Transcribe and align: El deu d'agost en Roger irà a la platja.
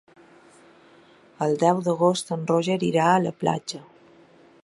El 1.47 1.53
deu 1.65 1.83
d'agost 1.89 2.33
en 2.37 2.49
Roger 2.53 2.79
irà 2.89 3.05
a 3.13 3.23
la 3.29 3.35
platja. 3.43 3.83